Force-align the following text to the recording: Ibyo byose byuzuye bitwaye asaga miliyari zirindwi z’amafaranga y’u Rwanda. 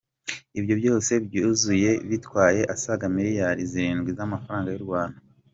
Ibyo 0.59 0.73
byose 0.81 1.11
byuzuye 1.25 1.91
bitwaye 2.09 2.61
asaga 2.75 3.05
miliyari 3.15 3.61
zirindwi 3.71 4.09
z’amafaranga 4.17 4.69
y’u 4.71 4.85
Rwanda. 4.87 5.19